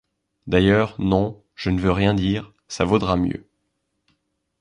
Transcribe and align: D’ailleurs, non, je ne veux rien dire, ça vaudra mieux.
D’ailleurs, 0.47 0.95
non, 0.99 1.43
je 1.53 1.69
ne 1.69 1.79
veux 1.79 1.91
rien 1.91 2.15
dire, 2.15 2.53
ça 2.67 2.85
vaudra 2.85 3.15
mieux. 3.17 3.45